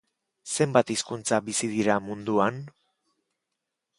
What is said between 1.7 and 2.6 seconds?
dira munduan?